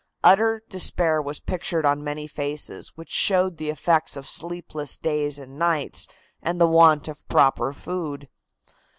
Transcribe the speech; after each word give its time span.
Utter 0.23 0.63
despair 0.67 1.21
was 1.21 1.39
pictured 1.39 1.85
on 1.85 2.03
many 2.03 2.25
faces, 2.25 2.91
which 2.95 3.11
showed 3.11 3.57
the 3.57 3.69
effects 3.69 4.17
of 4.17 4.25
sleepless 4.25 4.97
days 4.97 5.37
and 5.37 5.59
nights, 5.59 6.07
and 6.41 6.59
the 6.59 6.65
want 6.65 7.07
of 7.07 7.19
proper 7.27 7.71
food. 7.71 8.27